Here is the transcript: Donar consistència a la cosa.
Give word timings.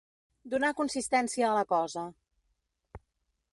Donar 0.53 0.71
consistència 0.79 1.45
a 1.49 1.53
la 1.59 1.67
cosa. 1.75 2.05